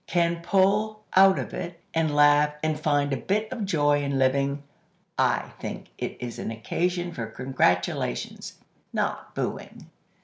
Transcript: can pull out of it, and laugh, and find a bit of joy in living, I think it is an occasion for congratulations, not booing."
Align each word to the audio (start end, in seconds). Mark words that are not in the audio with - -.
can 0.07 0.41
pull 0.41 1.03
out 1.15 1.37
of 1.37 1.53
it, 1.53 1.79
and 1.93 2.15
laugh, 2.15 2.55
and 2.63 2.79
find 2.79 3.13
a 3.13 3.17
bit 3.17 3.47
of 3.53 3.63
joy 3.63 4.01
in 4.01 4.17
living, 4.17 4.63
I 5.15 5.51
think 5.59 5.89
it 5.99 6.17
is 6.19 6.39
an 6.39 6.49
occasion 6.49 7.11
for 7.13 7.27
congratulations, 7.27 8.57
not 8.91 9.35
booing." 9.35 9.91